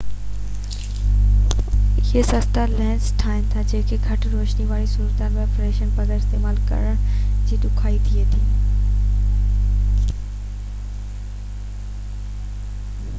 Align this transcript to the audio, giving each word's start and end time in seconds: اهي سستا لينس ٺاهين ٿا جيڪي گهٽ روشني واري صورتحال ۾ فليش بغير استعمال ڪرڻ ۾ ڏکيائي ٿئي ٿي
اهي 2.05 2.21
سستا 2.29 2.63
لينس 2.71 3.09
ٺاهين 3.23 3.43
ٿا 3.51 3.65
جيڪي 3.73 3.99
گهٽ 4.07 4.25
روشني 4.31 4.65
واري 4.71 4.89
صورتحال 4.95 5.37
۾ 5.41 5.45
فليش 5.57 5.83
بغير 5.99 6.17
استعمال 6.23 6.59
ڪرڻ 6.71 6.99
۾ 7.51 7.61
ڏکيائي 7.67 8.03
ٿئي 8.09 8.27
ٿي 8.33 10.11